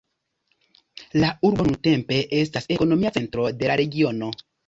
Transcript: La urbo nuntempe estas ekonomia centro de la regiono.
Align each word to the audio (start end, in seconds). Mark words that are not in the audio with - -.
La 1.23 1.27
urbo 1.49 1.65
nuntempe 1.67 2.17
estas 2.39 2.67
ekonomia 2.79 3.13
centro 3.21 3.47
de 3.61 3.71
la 3.73 3.79
regiono. 3.85 4.35